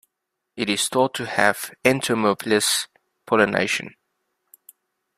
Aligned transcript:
It 0.55 0.67
is 0.67 0.87
thought 0.89 1.13
to 1.13 1.27
have 1.27 1.65
had 1.65 1.77
entomophilous 1.99 2.87
pollination. 3.27 3.93